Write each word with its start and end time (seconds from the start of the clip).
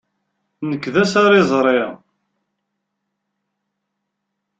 Nekk 0.69 0.85
d 0.93 0.95
asariẓri. 1.03 1.79